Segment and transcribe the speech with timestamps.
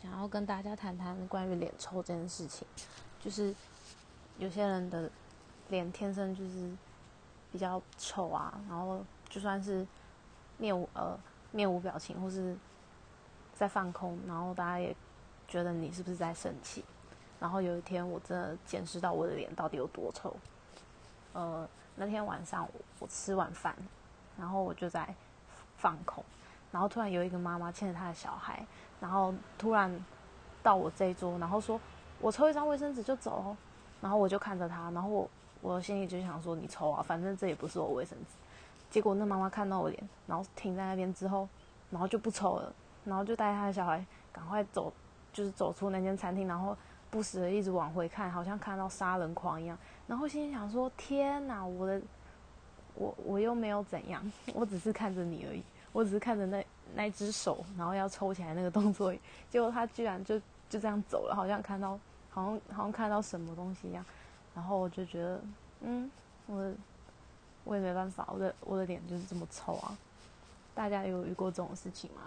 [0.00, 2.66] 想要跟大家谈谈关于脸臭这件事情。
[3.20, 3.54] 就是
[4.38, 5.10] 有些人的
[5.68, 6.72] 脸天生就是
[7.50, 9.84] 比较臭啊，然后就算是
[10.56, 11.18] 面无呃
[11.50, 12.56] 面无表情或是
[13.54, 14.94] 在放空，然后大家也
[15.48, 16.84] 觉得你是不是在生气。
[17.40, 20.36] 然后有一天我真的见识到我的脸到底有多臭。
[21.32, 23.74] 呃，那天晚上我我吃完饭，
[24.36, 25.12] 然后我就在
[25.76, 26.24] 放空，
[26.70, 28.64] 然后突然有一个妈妈牵着她的小孩，
[29.00, 29.92] 然后突然
[30.62, 31.80] 到我这一桌，然后说
[32.20, 33.56] ：“我抽一张卫生纸就走。”
[34.00, 35.28] 然后我就看着她，然后我
[35.60, 38.34] 我心里就想说：“你抽啊，反正这也不是我卫生纸。”
[38.90, 41.48] 结果那妈妈看到我脸，然后停在那边之后，
[41.90, 42.72] 然后就不抽了，
[43.04, 44.92] 然后就带她的小孩赶快走，
[45.32, 46.76] 就是走出那间餐厅，然后
[47.10, 49.76] 不时的一直往回看，好像看到杀人狂一样。
[50.06, 52.00] 然后心里想说：“天哪，我的，
[52.94, 54.22] 我我又没有怎样，
[54.54, 55.62] 我只是看着你而已，
[55.98, 59.12] 我只是看着那那只手，然后要抽起来那个动作，
[59.50, 60.38] 结果他居然就
[60.70, 61.98] 就这样走了，好像看到，
[62.30, 64.04] 好像好像看到什么东西一样。
[64.54, 65.40] 然后我就觉得，
[65.80, 66.08] 嗯，
[66.46, 66.72] 我
[67.64, 69.98] 我也没办法，我的我的脸就是这么臭啊。
[70.72, 72.22] 大家有遇过这种事情吗？